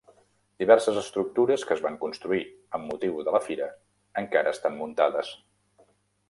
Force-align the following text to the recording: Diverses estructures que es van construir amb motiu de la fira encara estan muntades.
Diverses 0.61 0.95
estructures 1.01 1.65
que 1.71 1.75
es 1.79 1.83
van 1.87 1.97
construir 2.05 2.39
amb 2.79 2.89
motiu 2.93 3.21
de 3.29 3.35
la 3.37 3.43
fira 3.49 3.69
encara 4.23 4.55
estan 4.57 4.79
muntades. 4.81 5.33